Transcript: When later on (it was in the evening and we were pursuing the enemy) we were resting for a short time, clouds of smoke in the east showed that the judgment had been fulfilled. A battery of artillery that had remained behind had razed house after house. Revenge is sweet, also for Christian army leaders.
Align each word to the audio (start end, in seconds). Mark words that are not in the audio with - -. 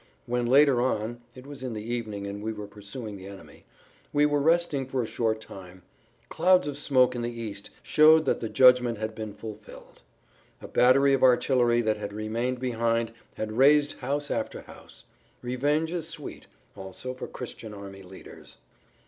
When 0.25 0.47
later 0.47 0.81
on 0.81 1.21
(it 1.35 1.45
was 1.45 1.61
in 1.61 1.73
the 1.73 1.83
evening 1.93 2.25
and 2.25 2.41
we 2.41 2.51
were 2.53 2.65
pursuing 2.65 3.17
the 3.17 3.27
enemy) 3.27 3.65
we 4.11 4.25
were 4.25 4.41
resting 4.41 4.87
for 4.87 5.03
a 5.03 5.05
short 5.05 5.39
time, 5.39 5.83
clouds 6.27 6.67
of 6.67 6.79
smoke 6.79 7.13
in 7.15 7.21
the 7.21 7.29
east 7.29 7.69
showed 7.83 8.25
that 8.25 8.39
the 8.39 8.49
judgment 8.49 8.97
had 8.97 9.13
been 9.13 9.31
fulfilled. 9.35 10.01
A 10.59 10.67
battery 10.67 11.13
of 11.13 11.21
artillery 11.21 11.81
that 11.81 11.97
had 11.97 12.13
remained 12.13 12.59
behind 12.59 13.11
had 13.35 13.51
razed 13.57 13.99
house 13.99 14.31
after 14.31 14.61
house. 14.61 15.05
Revenge 15.43 15.91
is 15.91 16.07
sweet, 16.09 16.47
also 16.75 17.13
for 17.13 17.27
Christian 17.27 17.71
army 17.71 18.01
leaders. 18.01 18.57